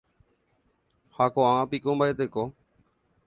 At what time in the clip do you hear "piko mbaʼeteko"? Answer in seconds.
1.69-2.41